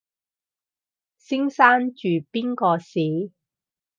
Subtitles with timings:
[1.19, 3.31] 先生住邊個巿？